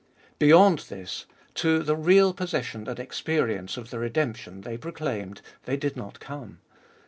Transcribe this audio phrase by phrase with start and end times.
[0.39, 5.95] Beyond this, to the real possession and experience of the redemption they proclaimed, they did
[5.95, 6.57] not come.